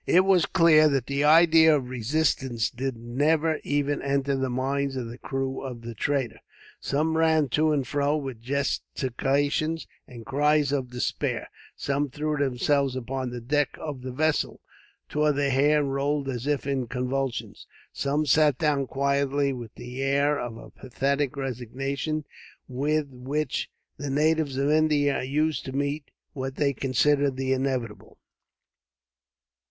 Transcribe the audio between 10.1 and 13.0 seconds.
cries of despair. Some threw themselves